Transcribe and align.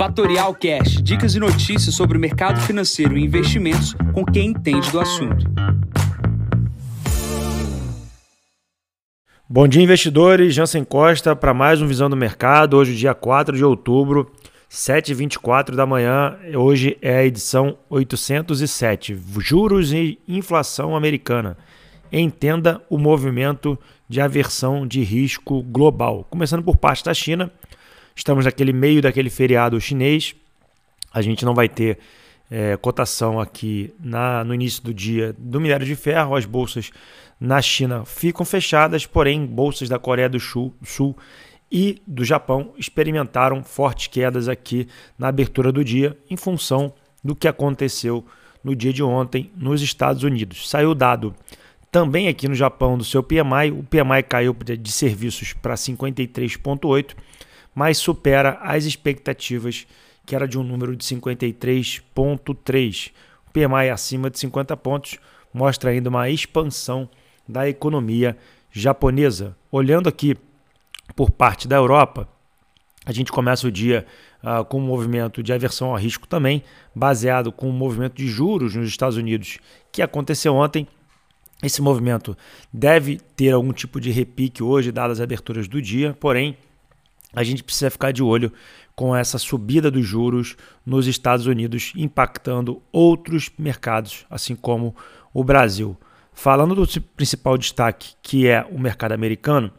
Fatorial 0.00 0.54
Cash, 0.54 1.02
dicas 1.02 1.34
e 1.34 1.38
notícias 1.38 1.94
sobre 1.94 2.16
o 2.16 2.20
mercado 2.20 2.58
financeiro 2.62 3.18
e 3.18 3.22
investimentos 3.22 3.94
com 4.14 4.24
quem 4.24 4.48
entende 4.48 4.90
do 4.90 4.98
assunto. 4.98 5.44
Bom 9.46 9.68
dia, 9.68 9.82
investidores. 9.82 10.54
Jansen 10.54 10.84
Costa 10.84 11.36
para 11.36 11.52
mais 11.52 11.82
um 11.82 11.86
Visão 11.86 12.08
do 12.08 12.16
Mercado. 12.16 12.78
Hoje, 12.78 12.96
dia 12.96 13.12
4 13.12 13.54
de 13.54 13.62
outubro, 13.62 14.32
7h24 14.70 15.74
da 15.74 15.84
manhã. 15.84 16.34
Hoje 16.56 16.96
é 17.02 17.18
a 17.18 17.26
edição 17.26 17.76
807. 17.90 19.20
Juros 19.38 19.92
e 19.92 20.18
inflação 20.26 20.96
americana. 20.96 21.58
Entenda 22.10 22.80
o 22.88 22.96
movimento 22.96 23.78
de 24.08 24.18
aversão 24.18 24.86
de 24.86 25.02
risco 25.02 25.62
global. 25.62 26.26
Começando 26.30 26.62
por 26.62 26.78
parte 26.78 27.04
da 27.04 27.12
China, 27.12 27.52
Estamos 28.14 28.44
naquele 28.44 28.72
meio 28.72 29.02
daquele 29.02 29.30
feriado 29.30 29.80
chinês. 29.80 30.34
A 31.12 31.22
gente 31.22 31.44
não 31.44 31.54
vai 31.54 31.68
ter 31.68 31.98
é, 32.50 32.76
cotação 32.76 33.40
aqui 33.40 33.94
na, 34.00 34.42
no 34.44 34.54
início 34.54 34.82
do 34.82 34.92
dia 34.92 35.34
do 35.38 35.60
minério 35.60 35.86
de 35.86 35.94
ferro. 35.94 36.34
As 36.34 36.44
bolsas 36.44 36.90
na 37.38 37.62
China 37.62 38.04
ficam 38.04 38.44
fechadas, 38.44 39.06
porém, 39.06 39.46
bolsas 39.46 39.88
da 39.88 39.98
Coreia 39.98 40.28
do 40.28 40.40
Sul, 40.40 40.74
Sul 40.82 41.16
e 41.70 42.02
do 42.06 42.24
Japão 42.24 42.74
experimentaram 42.76 43.62
fortes 43.62 44.08
quedas 44.08 44.48
aqui 44.48 44.88
na 45.18 45.28
abertura 45.28 45.70
do 45.70 45.84
dia, 45.84 46.18
em 46.28 46.36
função 46.36 46.92
do 47.22 47.34
que 47.34 47.46
aconteceu 47.46 48.24
no 48.62 48.74
dia 48.74 48.92
de 48.92 49.02
ontem 49.02 49.50
nos 49.56 49.80
Estados 49.80 50.22
Unidos. 50.22 50.68
Saiu 50.68 50.94
dado 50.94 51.34
também 51.90 52.28
aqui 52.28 52.48
no 52.48 52.54
Japão 52.54 52.98
do 52.98 53.04
seu 53.04 53.22
PMI, 53.22 53.70
o 53.72 53.82
PMI 53.82 54.22
caiu 54.22 54.54
de 54.54 54.92
serviços 54.92 55.52
para 55.52 55.74
53,8 55.74 57.14
mas 57.74 57.98
supera 57.98 58.58
as 58.62 58.84
expectativas, 58.84 59.86
que 60.26 60.34
era 60.34 60.46
de 60.46 60.58
um 60.58 60.62
número 60.62 60.96
de 60.96 61.04
53,3. 61.04 63.12
O 63.48 63.52
PMI 63.52 63.90
acima 63.90 64.30
de 64.30 64.38
50 64.38 64.76
pontos 64.76 65.18
mostra 65.52 65.90
ainda 65.90 66.08
uma 66.08 66.30
expansão 66.30 67.08
da 67.48 67.68
economia 67.68 68.36
japonesa. 68.70 69.56
Olhando 69.70 70.08
aqui 70.08 70.36
por 71.16 71.30
parte 71.30 71.66
da 71.66 71.76
Europa, 71.76 72.28
a 73.04 73.12
gente 73.12 73.32
começa 73.32 73.66
o 73.66 73.72
dia 73.72 74.06
uh, 74.42 74.64
com 74.64 74.78
um 74.78 74.86
movimento 74.86 75.42
de 75.42 75.52
aversão 75.52 75.90
ao 75.90 75.96
risco 75.96 76.28
também, 76.28 76.62
baseado 76.94 77.50
com 77.50 77.66
o 77.66 77.70
um 77.70 77.72
movimento 77.72 78.14
de 78.14 78.28
juros 78.28 78.74
nos 78.74 78.88
Estados 78.88 79.16
Unidos 79.16 79.58
que 79.90 80.02
aconteceu 80.02 80.54
ontem. 80.54 80.86
Esse 81.62 81.82
movimento 81.82 82.36
deve 82.72 83.18
ter 83.36 83.50
algum 83.50 83.72
tipo 83.72 84.00
de 84.00 84.10
repique 84.10 84.62
hoje, 84.62 84.92
dadas 84.92 85.18
as 85.18 85.24
aberturas 85.24 85.68
do 85.68 85.80
dia, 85.80 86.16
porém, 86.18 86.56
a 87.34 87.42
gente 87.42 87.62
precisa 87.62 87.90
ficar 87.90 88.12
de 88.12 88.22
olho 88.22 88.52
com 88.94 89.14
essa 89.14 89.38
subida 89.38 89.90
dos 89.90 90.06
juros 90.06 90.56
nos 90.84 91.06
Estados 91.06 91.46
Unidos, 91.46 91.92
impactando 91.96 92.82
outros 92.92 93.50
mercados, 93.58 94.26
assim 94.28 94.54
como 94.54 94.94
o 95.32 95.42
Brasil. 95.42 95.96
Falando 96.32 96.74
do 96.74 97.00
principal 97.16 97.56
destaque, 97.56 98.14
que 98.22 98.46
é 98.46 98.66
o 98.70 98.78
mercado 98.78 99.12
americano, 99.12 99.72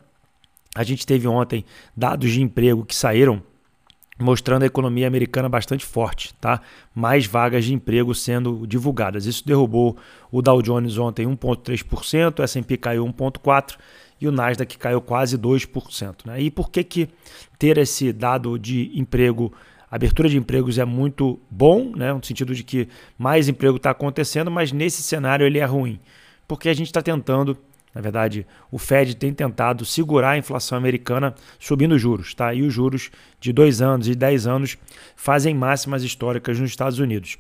a 0.75 0.83
gente 0.83 1.05
teve 1.05 1.27
ontem 1.27 1.65
dados 1.95 2.31
de 2.31 2.41
emprego 2.41 2.85
que 2.85 2.95
saíram 2.95 3.43
mostrando 4.21 4.63
a 4.63 4.65
economia 4.65 5.07
americana 5.07 5.49
bastante 5.49 5.85
forte, 5.85 6.33
tá? 6.35 6.61
Mais 6.93 7.25
vagas 7.25 7.65
de 7.65 7.73
emprego 7.73 8.13
sendo 8.13 8.65
divulgadas. 8.67 9.25
Isso 9.25 9.45
derrubou 9.45 9.97
o 10.31 10.41
Dow 10.41 10.61
Jones 10.61 10.97
ontem 10.97 11.25
1.3%, 11.25 12.39
o 12.39 12.43
S&P 12.43 12.77
caiu 12.77 13.05
1.4 13.05 13.77
e 14.21 14.27
o 14.27 14.31
Nasdaq 14.31 14.77
caiu 14.77 15.01
quase 15.01 15.37
2%. 15.37 16.25
Né? 16.25 16.43
E 16.43 16.51
por 16.51 16.69
que, 16.69 16.83
que 16.83 17.09
ter 17.57 17.77
esse 17.79 18.13
dado 18.13 18.57
de 18.59 18.91
emprego, 18.93 19.51
abertura 19.89 20.29
de 20.29 20.37
empregos 20.37 20.77
é 20.77 20.85
muito 20.85 21.39
bom, 21.49 21.91
né? 21.95 22.13
no 22.13 22.23
sentido 22.23 22.53
de 22.53 22.63
que 22.63 22.87
mais 23.17 23.49
emprego 23.49 23.77
está 23.77 23.89
acontecendo, 23.89 24.51
mas 24.51 24.71
nesse 24.71 25.01
cenário 25.01 25.45
ele 25.45 25.57
é 25.57 25.65
ruim? 25.65 25.99
Porque 26.47 26.69
a 26.69 26.73
gente 26.73 26.87
está 26.87 27.01
tentando, 27.01 27.57
na 27.93 28.01
verdade, 28.01 28.45
o 28.71 28.77
Fed 28.77 29.15
tem 29.15 29.33
tentado 29.33 29.83
segurar 29.85 30.31
a 30.31 30.37
inflação 30.37 30.77
americana 30.77 31.35
subindo 31.59 31.97
juros, 31.97 32.33
tá? 32.33 32.53
E 32.53 32.61
os 32.61 32.73
juros 32.73 33.11
de 33.39 33.51
dois 33.51 33.81
anos 33.81 34.07
e 34.07 34.15
10 34.15 34.47
anos 34.47 34.77
fazem 35.15 35.53
máximas 35.53 36.03
históricas 36.03 36.59
nos 36.59 36.69
Estados 36.69 36.99
Unidos. 36.99 37.37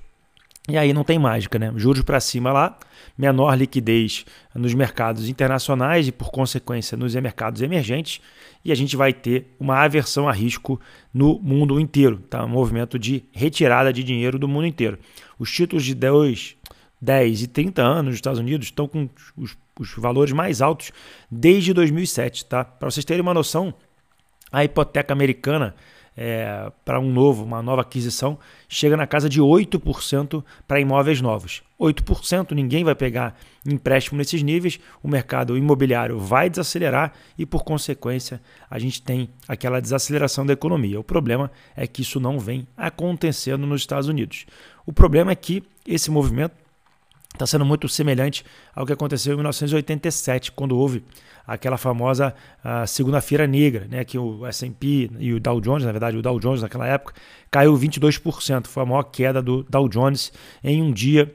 E 0.69 0.77
aí 0.77 0.93
não 0.93 1.03
tem 1.03 1.17
mágica, 1.17 1.57
né? 1.57 1.73
Juros 1.75 2.03
para 2.03 2.19
cima 2.19 2.51
lá, 2.51 2.77
menor 3.17 3.55
liquidez 3.55 4.25
nos 4.53 4.73
mercados 4.73 5.27
internacionais 5.27 6.07
e, 6.07 6.11
por 6.11 6.29
consequência, 6.29 6.95
nos 6.95 7.15
mercados 7.15 7.61
emergentes, 7.61 8.21
e 8.63 8.71
a 8.71 8.75
gente 8.75 8.95
vai 8.95 9.11
ter 9.11 9.55
uma 9.59 9.79
aversão 9.79 10.29
a 10.29 10.31
risco 10.31 10.79
no 11.11 11.39
mundo 11.39 11.79
inteiro, 11.79 12.17
tá? 12.29 12.45
Um 12.45 12.49
movimento 12.49 12.99
de 12.99 13.23
retirada 13.31 13.91
de 13.91 14.03
dinheiro 14.03 14.37
do 14.37 14.47
mundo 14.47 14.67
inteiro. 14.67 14.99
Os 15.39 15.51
títulos 15.51 15.83
de 15.83 15.95
2, 15.95 16.55
10 17.01 17.43
e 17.43 17.47
30 17.47 17.81
anos 17.81 18.05
nos 18.05 18.15
Estados 18.15 18.39
Unidos 18.39 18.67
estão 18.67 18.87
com 18.87 19.09
os, 19.35 19.57
os 19.79 19.93
valores 19.95 20.31
mais 20.31 20.61
altos 20.61 20.91
desde 21.29 21.73
2007, 21.73 22.45
tá? 22.45 22.63
Para 22.63 22.91
vocês 22.91 23.03
terem 23.03 23.21
uma 23.21 23.33
noção, 23.33 23.73
a 24.51 24.63
hipoteca 24.63 25.11
americana 25.13 25.75
é, 26.15 26.71
para 26.83 26.99
um 26.99 27.11
novo, 27.11 27.43
uma 27.43 27.61
nova 27.61 27.81
aquisição, 27.81 28.37
chega 28.67 28.97
na 28.97 29.07
casa 29.07 29.29
de 29.29 29.41
8% 29.41 30.43
para 30.67 30.79
imóveis 30.79 31.21
novos. 31.21 31.63
8% 31.79 32.51
ninguém 32.51 32.83
vai 32.83 32.93
pegar 32.93 33.39
empréstimo 33.65 34.17
nesses 34.17 34.43
níveis, 34.43 34.79
o 35.01 35.07
mercado 35.07 35.57
imobiliário 35.57 36.19
vai 36.19 36.49
desacelerar 36.49 37.13
e, 37.37 37.45
por 37.45 37.63
consequência, 37.63 38.41
a 38.69 38.77
gente 38.77 39.01
tem 39.01 39.29
aquela 39.47 39.81
desaceleração 39.81 40.45
da 40.45 40.53
economia. 40.53 40.99
O 40.99 41.03
problema 41.03 41.49
é 41.75 41.87
que 41.87 42.01
isso 42.01 42.19
não 42.19 42.39
vem 42.39 42.67
acontecendo 42.75 43.65
nos 43.65 43.81
Estados 43.81 44.07
Unidos. 44.07 44.45
O 44.85 44.93
problema 44.93 45.31
é 45.31 45.35
que 45.35 45.63
esse 45.87 46.11
movimento 46.11 46.53
está 47.43 47.47
sendo 47.47 47.65
muito 47.65 47.89
semelhante 47.89 48.45
ao 48.75 48.85
que 48.85 48.93
aconteceu 48.93 49.33
em 49.33 49.35
1987, 49.35 50.51
quando 50.51 50.77
houve 50.77 51.03
aquela 51.45 51.77
famosa 51.77 52.33
uh, 52.63 52.85
segunda-feira 52.87 53.47
negra, 53.47 53.87
né, 53.89 54.05
que 54.05 54.17
o 54.17 54.45
S&P 54.45 55.09
e 55.19 55.33
o 55.33 55.39
Dow 55.39 55.59
Jones, 55.59 55.83
na 55.83 55.91
verdade 55.91 56.15
o 56.15 56.21
Dow 56.21 56.39
Jones 56.39 56.61
naquela 56.61 56.87
época, 56.87 57.13
caiu 57.49 57.73
22%, 57.73 58.67
foi 58.67 58.83
a 58.83 58.85
maior 58.85 59.03
queda 59.03 59.41
do 59.41 59.63
Dow 59.63 59.89
Jones 59.89 60.31
em 60.63 60.81
um 60.81 60.91
dia 60.91 61.33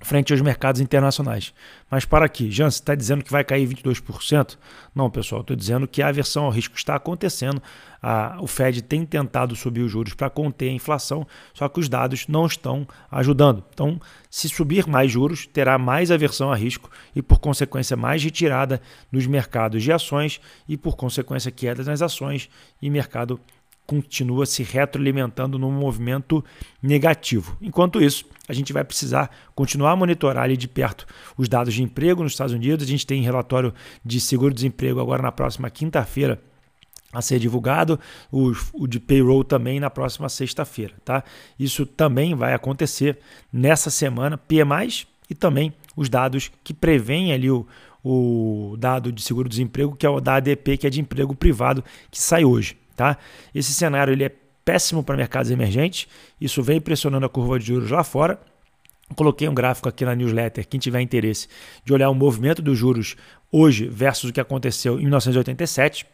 frente 0.00 0.32
aos 0.32 0.42
mercados 0.42 0.80
internacionais. 0.80 1.54
Mas 1.90 2.04
para 2.04 2.26
aqui, 2.26 2.50
Jan, 2.50 2.70
você 2.70 2.78
está 2.78 2.94
dizendo 2.94 3.24
que 3.24 3.32
vai 3.32 3.42
cair 3.42 3.66
22%? 3.66 4.58
Não, 4.94 5.10
pessoal, 5.10 5.40
estou 5.40 5.56
dizendo 5.56 5.88
que 5.88 6.02
a 6.02 6.08
aversão 6.08 6.44
ao 6.44 6.50
risco 6.50 6.76
está 6.76 6.94
acontecendo. 6.94 7.62
A, 8.02 8.36
o 8.40 8.46
Fed 8.46 8.82
tem 8.82 9.06
tentado 9.06 9.56
subir 9.56 9.80
os 9.80 9.90
juros 9.90 10.12
para 10.14 10.28
conter 10.28 10.68
a 10.68 10.72
inflação, 10.72 11.26
só 11.54 11.68
que 11.68 11.80
os 11.80 11.88
dados 11.88 12.28
não 12.28 12.46
estão 12.46 12.86
ajudando. 13.10 13.64
Então, 13.72 14.00
se 14.30 14.48
subir 14.48 14.86
mais 14.86 15.10
juros, 15.10 15.46
terá 15.46 15.78
mais 15.78 16.10
aversão 16.10 16.52
a 16.52 16.56
risco 16.56 16.90
e, 17.14 17.22
por 17.22 17.40
consequência, 17.40 17.96
mais 17.96 18.22
retirada 18.22 18.80
nos 19.10 19.26
mercados 19.26 19.82
de 19.82 19.90
ações 19.90 20.40
e, 20.68 20.76
por 20.76 20.96
consequência, 20.96 21.50
queda 21.50 21.82
nas 21.82 22.02
ações 22.02 22.50
e 22.82 22.90
mercado 22.90 23.40
continua 23.86 24.44
se 24.46 24.62
retroalimentando 24.62 25.58
num 25.58 25.70
movimento 25.70 26.44
negativo. 26.82 27.56
Enquanto 27.62 28.02
isso, 28.02 28.24
a 28.48 28.52
gente 28.52 28.72
vai 28.72 28.84
precisar 28.84 29.30
continuar 29.54 29.92
a 29.92 29.96
monitorar 29.96 30.44
ali 30.44 30.56
de 30.56 30.68
perto 30.68 31.06
os 31.36 31.48
dados 31.48 31.74
de 31.74 31.82
emprego 31.82 32.22
nos 32.22 32.32
Estados 32.32 32.52
Unidos. 32.52 32.86
A 32.86 32.90
gente 32.90 33.06
tem 33.06 33.22
relatório 33.22 33.72
de 34.04 34.20
seguro-desemprego 34.20 35.00
agora 35.00 35.22
na 35.22 35.32
próxima 35.32 35.70
quinta-feira 35.70 36.40
a 37.12 37.22
ser 37.22 37.38
divulgado, 37.38 37.98
o, 38.30 38.52
o 38.74 38.86
de 38.86 39.00
payroll 39.00 39.42
também 39.42 39.80
na 39.80 39.88
próxima 39.88 40.28
sexta-feira, 40.28 40.94
tá? 41.02 41.24
Isso 41.58 41.86
também 41.86 42.34
vai 42.34 42.52
acontecer 42.52 43.18
nessa 43.50 43.88
semana, 43.88 44.36
PMIs 44.36 45.06
e 45.30 45.34
também 45.34 45.72
os 45.96 46.10
dados 46.10 46.50
que 46.62 46.74
prevêem 46.74 47.32
ali 47.32 47.50
o, 47.50 47.66
o 48.04 48.76
dado 48.78 49.10
de 49.10 49.22
seguro-desemprego, 49.22 49.96
que 49.96 50.04
é 50.04 50.10
o 50.10 50.20
da 50.20 50.34
ADP, 50.34 50.76
que 50.76 50.86
é 50.86 50.90
de 50.90 51.00
emprego 51.00 51.34
privado, 51.34 51.82
que 52.10 52.20
sai 52.20 52.44
hoje. 52.44 52.76
Tá? 52.96 53.18
Esse 53.54 53.72
cenário 53.72 54.12
ele 54.12 54.24
é 54.24 54.32
péssimo 54.64 55.04
para 55.04 55.16
mercados 55.16 55.50
emergentes, 55.50 56.08
isso 56.40 56.62
vem 56.62 56.80
pressionando 56.80 57.26
a 57.26 57.28
curva 57.28 57.58
de 57.58 57.66
juros 57.66 57.90
lá 57.90 58.02
fora. 58.02 58.40
Coloquei 59.14 59.48
um 59.48 59.54
gráfico 59.54 59.88
aqui 59.88 60.04
na 60.04 60.16
newsletter, 60.16 60.66
quem 60.66 60.80
tiver 60.80 61.00
interesse, 61.00 61.46
de 61.84 61.92
olhar 61.92 62.10
o 62.10 62.14
movimento 62.14 62.60
dos 62.60 62.76
juros 62.76 63.14
hoje 63.52 63.86
versus 63.86 64.30
o 64.30 64.32
que 64.32 64.40
aconteceu 64.40 64.98
em 64.98 65.02
1987. 65.02 66.04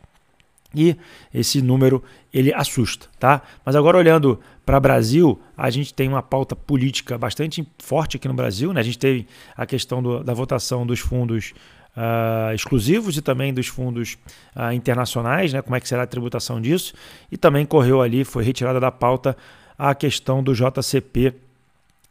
E 0.74 0.96
esse 1.32 1.60
número 1.60 2.02
ele 2.32 2.52
assusta, 2.52 3.06
tá? 3.18 3.42
Mas 3.64 3.76
agora 3.76 3.98
olhando 3.98 4.40
para 4.64 4.78
o 4.78 4.80
Brasil, 4.80 5.40
a 5.56 5.68
gente 5.70 5.92
tem 5.92 6.08
uma 6.08 6.22
pauta 6.22 6.54
política 6.56 7.18
bastante 7.18 7.66
forte 7.78 8.16
aqui 8.16 8.28
no 8.28 8.34
Brasil, 8.34 8.72
né? 8.72 8.80
A 8.80 8.84
gente 8.84 8.98
teve 8.98 9.26
a 9.56 9.66
questão 9.66 10.02
do, 10.02 10.22
da 10.22 10.32
votação 10.32 10.86
dos 10.86 11.00
fundos 11.00 11.52
uh, 11.96 12.54
exclusivos 12.54 13.16
e 13.16 13.22
também 13.22 13.52
dos 13.52 13.66
fundos 13.66 14.16
uh, 14.56 14.72
internacionais, 14.72 15.52
né? 15.52 15.62
como 15.62 15.76
é 15.76 15.80
que 15.80 15.88
será 15.88 16.02
a 16.02 16.06
tributação 16.06 16.60
disso, 16.60 16.94
e 17.30 17.36
também 17.36 17.64
correu 17.64 18.00
ali, 18.02 18.24
foi 18.24 18.44
retirada 18.44 18.80
da 18.80 18.90
pauta 18.90 19.36
a 19.78 19.94
questão 19.94 20.42
do 20.42 20.54
JCP 20.54 21.34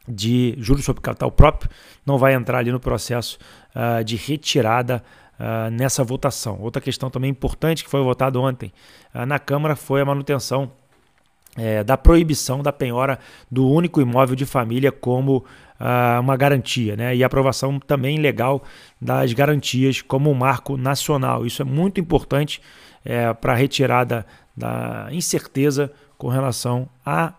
de 0.07 0.55
juros 0.57 0.83
sobre 0.83 1.01
capital 1.01 1.31
próprio, 1.31 1.69
não 2.05 2.17
vai 2.17 2.33
entrar 2.33 2.59
ali 2.59 2.71
no 2.71 2.79
processo 2.79 3.37
uh, 3.75 4.03
de 4.03 4.15
retirada 4.15 5.03
Uh, 5.41 5.71
nessa 5.71 6.03
votação. 6.03 6.59
Outra 6.61 6.79
questão 6.79 7.09
também 7.09 7.31
importante 7.31 7.83
que 7.83 7.89
foi 7.89 8.03
votada 8.03 8.39
ontem 8.39 8.71
uh, 9.15 9.25
na 9.25 9.39
Câmara 9.39 9.75
foi 9.75 9.99
a 9.99 10.05
manutenção 10.05 10.71
é, 11.57 11.83
da 11.83 11.97
proibição 11.97 12.61
da 12.61 12.71
penhora 12.71 13.17
do 13.49 13.67
único 13.67 13.99
imóvel 13.99 14.35
de 14.35 14.45
família 14.45 14.91
como 14.91 15.43
ah, 15.83 16.19
uma 16.21 16.37
garantia, 16.37 16.95
né? 16.95 17.15
E 17.15 17.23
aprovação 17.23 17.79
também 17.79 18.19
legal 18.19 18.63
das 19.01 19.33
garantias 19.33 19.99
como 19.99 20.29
um 20.29 20.33
marco 20.35 20.77
nacional. 20.77 21.43
Isso 21.43 21.63
é 21.63 21.65
muito 21.65 21.99
importante 21.99 22.61
é, 23.03 23.33
para 23.33 23.53
a 23.53 23.55
retirada 23.55 24.25
da 24.55 25.07
incerteza 25.11 25.91
com 26.19 26.27
relação 26.27 26.87
à 27.03 27.33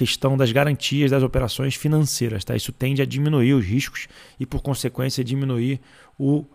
questão 0.00 0.34
das 0.34 0.50
garantias 0.50 1.10
das 1.10 1.22
operações 1.22 1.74
financeiras. 1.74 2.42
Tá? 2.42 2.56
Isso 2.56 2.72
tende 2.72 3.02
a 3.02 3.04
diminuir 3.04 3.52
os 3.52 3.64
riscos 3.64 4.08
e, 4.38 4.46
por 4.46 4.62
consequência, 4.62 5.22
diminuir 5.22 5.78
o, 6.18 6.46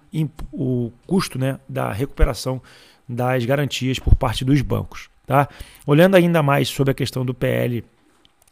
o 0.51 0.91
custo 1.05 1.37
né, 1.37 1.59
da 1.69 1.91
recuperação 1.91 2.59
das 3.07 3.45
garantias 3.45 3.99
por 3.99 4.15
parte 4.15 4.43
dos 4.43 4.61
bancos. 4.61 5.09
Tá? 5.27 5.47
Olhando 5.85 6.15
ainda 6.15 6.41
mais 6.41 6.69
sobre 6.69 6.89
a 6.89 6.93
questão 6.95 7.23
do 7.23 7.35
PL 7.35 7.83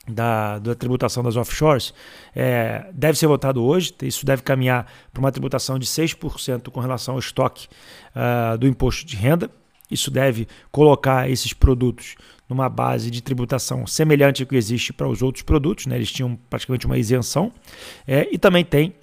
da, 0.08 0.60
da 0.60 0.76
tributação 0.76 1.24
das 1.24 1.36
offshores, 1.36 1.92
é, 2.36 2.86
deve 2.94 3.18
ser 3.18 3.26
votado 3.26 3.64
hoje. 3.64 3.96
Isso 4.04 4.24
deve 4.24 4.44
caminhar 4.44 4.86
para 5.12 5.20
uma 5.20 5.32
tributação 5.32 5.80
de 5.80 5.88
6% 5.88 6.70
com 6.70 6.80
relação 6.80 7.16
ao 7.16 7.20
estoque 7.20 7.68
uh, 8.16 8.58
do 8.60 8.68
imposto 8.68 9.08
de 9.08 9.16
renda. 9.16 9.50
Isso 9.94 10.12
deve 10.12 10.48
colocar 10.72 11.30
esses 11.30 11.54
produtos 11.54 12.16
numa 12.50 12.70
base 12.70 13.10
de 13.10 13.22
tributação 13.22 13.88
semelhante 13.88 14.44
ao 14.44 14.48
que 14.48 14.56
existe 14.56 14.92
para 14.92 15.08
os 15.08 15.22
outros 15.22 15.44
produtos, 15.44 15.86
né? 15.86 15.96
eles 15.96 16.12
tinham 16.12 16.36
praticamente 16.50 16.86
uma 16.86 16.98
isenção. 16.98 17.52
É, 18.08 18.28
e 18.32 18.38
também 18.38 18.66
tem 18.66 18.94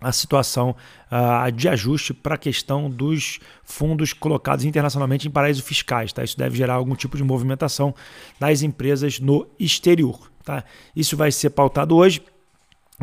a 0.00 0.10
situação 0.10 0.74
uh, 1.10 1.50
de 1.52 1.68
ajuste 1.68 2.12
para 2.12 2.34
a 2.34 2.38
questão 2.38 2.90
dos 2.90 3.38
fundos 3.62 4.12
colocados 4.12 4.64
internacionalmente 4.64 5.28
em 5.28 5.30
paraísos 5.30 5.64
fiscais. 5.64 6.12
Tá? 6.12 6.24
Isso 6.24 6.36
deve 6.36 6.56
gerar 6.56 6.74
algum 6.74 6.96
tipo 6.96 7.16
de 7.16 7.22
movimentação 7.22 7.94
das 8.38 8.62
empresas 8.62 9.20
no 9.20 9.46
exterior. 9.58 10.30
Tá? 10.44 10.64
Isso 10.94 11.16
vai 11.16 11.30
ser 11.30 11.50
pautado 11.50 11.96
hoje 11.96 12.20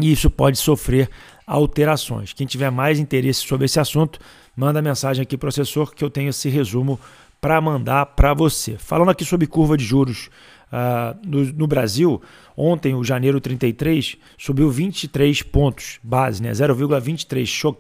e 0.02 0.12
isso 0.12 0.30
pode 0.30 0.58
sofrer 0.58 1.10
alterações. 1.46 2.34
Quem 2.34 2.46
tiver 2.46 2.70
mais 2.70 3.00
interesse 3.00 3.42
sobre 3.42 3.66
esse 3.66 3.80
assunto, 3.80 4.20
manda 4.56 4.82
mensagem 4.82 5.24
aqui 5.24 5.38
para 5.38 5.48
o 5.48 5.50
assessor 5.50 5.94
que 5.94 6.04
eu 6.04 6.10
tenho 6.10 6.30
esse 6.30 6.48
resumo 6.50 7.00
para 7.42 7.60
mandar 7.60 8.06
para 8.08 8.34
você. 8.34 8.78
Falando 8.78 9.10
aqui 9.10 9.26
sobre 9.26 9.48
curva 9.48 9.78
de 9.78 9.84
juros 9.84 10.30
uh, 10.72 11.18
no, 11.26 11.46
no, 11.54 11.68
Brasil, 11.68 12.22
ontem 12.56 12.94
o 12.94 13.04
janeiro 13.04 13.40
33 13.40 14.18
subiu 14.38 14.70
23 14.70 15.42
pontos 15.44 16.00
base, 16.04 16.42
né? 16.44 16.52
0,23, 16.52 17.76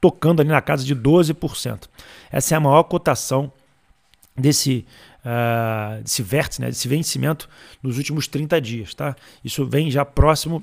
tocando 0.00 0.40
ali 0.40 0.50
na 0.50 0.60
casa 0.60 0.84
de 0.84 0.94
12%. 0.94 1.88
Essa 2.30 2.54
é 2.54 2.56
a 2.56 2.60
maior 2.60 2.84
cotação 2.84 3.50
desse, 4.36 4.86
uh, 5.24 6.02
desse 6.02 6.22
vértice, 6.22 6.60
né? 6.60 6.68
desse 6.68 6.86
vencimento 6.86 7.48
nos 7.82 7.96
últimos 7.98 8.28
30 8.28 8.60
dias. 8.60 8.94
Tá? 8.94 9.16
Isso 9.44 9.66
vem 9.66 9.90
já 9.90 10.04
próximo 10.04 10.62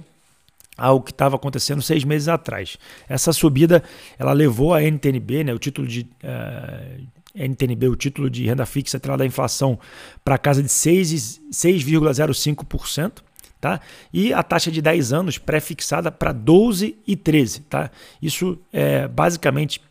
ao 0.77 1.01
que 1.01 1.11
estava 1.11 1.35
acontecendo 1.35 1.81
seis 1.81 2.03
meses 2.03 2.27
atrás. 2.27 2.77
Essa 3.07 3.31
subida 3.31 3.81
ela 4.17 4.33
levou 4.33 4.73
a 4.73 4.81
NTNB, 4.81 5.45
né, 5.45 5.53
o 5.53 5.59
título 5.59 5.87
de 5.87 6.01
uh, 6.01 7.07
NTNB, 7.35 7.87
o 7.87 7.95
título 7.95 8.29
de 8.29 8.45
renda 8.45 8.65
fixa 8.65 8.97
atrelado 8.97 9.23
à 9.23 9.25
inflação, 9.25 9.79
para 10.23 10.37
casa 10.37 10.61
de 10.61 10.69
6,05%. 10.69 13.23
Tá? 13.59 13.81
E 14.13 14.31
a 14.33 14.43
taxa 14.43 14.69
de 14.69 14.79
10 14.81 15.13
anos 15.13 15.39
pré-fixada 15.39 16.11
para 16.11 16.33
12,13. 16.33 17.63
Tá? 17.67 17.89
Isso 18.21 18.59
é 18.71 19.07
basicamente 19.07 19.81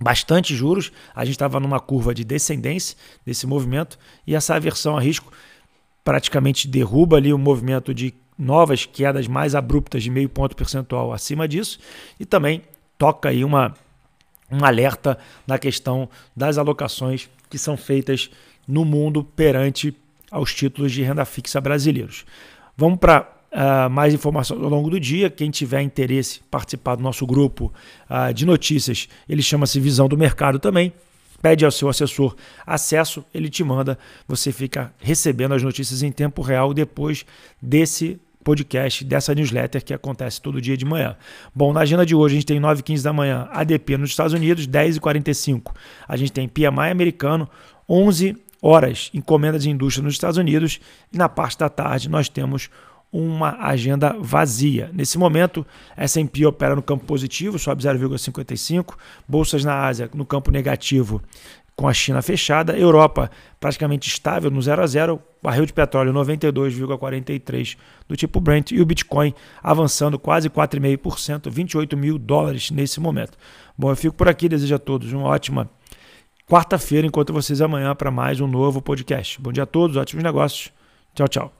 bastante 0.00 0.54
juros. 0.54 0.92
A 1.14 1.24
gente 1.24 1.34
estava 1.34 1.58
numa 1.58 1.80
curva 1.80 2.14
de 2.14 2.24
descendência 2.24 2.96
desse 3.26 3.46
movimento 3.46 3.98
e 4.26 4.34
essa 4.34 4.54
aversão 4.54 4.96
a 4.96 5.00
risco 5.00 5.32
praticamente 6.04 6.68
derruba 6.68 7.16
ali 7.16 7.32
o 7.32 7.38
movimento 7.38 7.92
de 7.92 8.14
novas 8.40 8.86
quedas 8.86 9.28
mais 9.28 9.54
abruptas 9.54 10.02
de 10.02 10.10
meio 10.10 10.28
ponto 10.28 10.56
percentual 10.56 11.12
acima 11.12 11.46
disso 11.46 11.78
e 12.18 12.24
também 12.24 12.62
toca 12.96 13.28
aí 13.28 13.44
uma, 13.44 13.74
um 14.50 14.64
alerta 14.64 15.18
na 15.46 15.58
questão 15.58 16.08
das 16.34 16.56
alocações 16.56 17.28
que 17.50 17.58
são 17.58 17.76
feitas 17.76 18.30
no 18.66 18.84
mundo 18.84 19.22
perante 19.22 19.94
aos 20.30 20.54
títulos 20.54 20.92
de 20.92 21.02
renda 21.02 21.24
fixa 21.24 21.60
brasileiros. 21.60 22.24
Vamos 22.76 22.98
para 22.98 23.28
uh, 23.52 23.90
mais 23.90 24.14
informações 24.14 24.62
ao 24.62 24.70
longo 24.70 24.88
do 24.88 24.98
dia. 24.98 25.28
Quem 25.28 25.50
tiver 25.50 25.82
interesse 25.82 26.40
participar 26.50 26.94
do 26.94 27.02
nosso 27.02 27.26
grupo 27.26 27.72
uh, 28.08 28.32
de 28.32 28.46
notícias, 28.46 29.08
ele 29.28 29.42
chama-se 29.42 29.78
Visão 29.78 30.08
do 30.08 30.16
Mercado 30.16 30.58
também 30.58 30.92
pede 31.42 31.64
ao 31.64 31.70
seu 31.70 31.88
assessor 31.88 32.36
acesso, 32.66 33.24
ele 33.32 33.48
te 33.48 33.64
manda, 33.64 33.98
você 34.28 34.52
fica 34.52 34.92
recebendo 34.98 35.54
as 35.54 35.62
notícias 35.62 36.02
em 36.02 36.12
tempo 36.12 36.42
real 36.42 36.74
depois 36.74 37.24
desse 37.60 38.20
podcast, 38.42 39.04
dessa 39.04 39.34
newsletter 39.34 39.84
que 39.84 39.92
acontece 39.92 40.40
todo 40.40 40.60
dia 40.60 40.76
de 40.76 40.84
manhã. 40.84 41.16
Bom, 41.54 41.72
na 41.72 41.80
agenda 41.80 42.04
de 42.04 42.14
hoje 42.14 42.34
a 42.34 42.38
gente 42.38 42.46
tem 42.46 42.60
9h15 42.60 43.02
da 43.02 43.12
manhã 43.12 43.48
ADP 43.52 43.96
nos 43.96 44.10
Estados 44.10 44.32
Unidos, 44.32 44.66
10h45 44.66 45.72
a 46.08 46.16
gente 46.16 46.32
tem 46.32 46.48
PMI 46.48 46.90
americano, 46.90 47.48
11 47.88 48.36
horas 48.62 49.10
encomenda 49.14 49.58
de 49.58 49.70
indústria 49.70 50.04
nos 50.04 50.14
Estados 50.14 50.36
Unidos 50.36 50.80
e 51.12 51.16
na 51.16 51.28
parte 51.28 51.58
da 51.58 51.68
tarde 51.68 52.08
nós 52.08 52.28
temos 52.28 52.68
uma 53.12 53.56
agenda 53.60 54.14
vazia. 54.20 54.90
Nesse 54.92 55.18
momento, 55.18 55.66
S&P 55.96 56.46
opera 56.46 56.76
no 56.76 56.82
campo 56.82 57.04
positivo, 57.04 57.58
sobe 57.58 57.82
0,55, 57.82 58.94
bolsas 59.26 59.64
na 59.64 59.84
Ásia 59.84 60.08
no 60.14 60.24
campo 60.24 60.50
negativo, 60.50 61.20
com 61.80 61.88
a 61.88 61.94
China 61.94 62.20
fechada, 62.20 62.76
Europa 62.76 63.30
praticamente 63.58 64.06
estável 64.06 64.50
no 64.50 64.60
0 64.60 64.82
a 64.82 64.86
0, 64.86 65.18
barril 65.42 65.64
de 65.64 65.72
petróleo 65.72 66.12
92,43 66.12 67.74
do 68.06 68.14
tipo 68.14 68.38
Brent 68.38 68.72
e 68.72 68.82
o 68.82 68.84
Bitcoin 68.84 69.32
avançando 69.62 70.18
quase 70.18 70.50
4,5%, 70.50 71.48
28 71.48 71.96
mil 71.96 72.18
dólares 72.18 72.70
nesse 72.70 73.00
momento. 73.00 73.38
Bom, 73.78 73.88
eu 73.88 73.96
fico 73.96 74.14
por 74.14 74.28
aqui, 74.28 74.46
desejo 74.46 74.74
a 74.74 74.78
todos 74.78 75.10
uma 75.14 75.28
ótima 75.28 75.70
quarta-feira, 76.46 77.06
enquanto 77.06 77.32
vocês 77.32 77.62
amanhã 77.62 77.94
para 77.94 78.10
mais 78.10 78.42
um 78.42 78.46
novo 78.46 78.82
podcast. 78.82 79.40
Bom 79.40 79.50
dia 79.50 79.62
a 79.62 79.66
todos, 79.66 79.96
ótimos 79.96 80.22
negócios. 80.22 80.70
Tchau, 81.14 81.28
tchau. 81.28 81.59